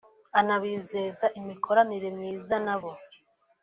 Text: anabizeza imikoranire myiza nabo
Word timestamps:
anabizeza 0.39 1.25
imikoranire 1.39 2.07
myiza 2.17 2.55
nabo 2.65 2.91